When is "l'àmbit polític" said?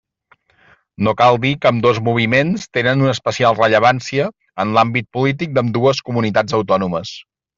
4.79-5.55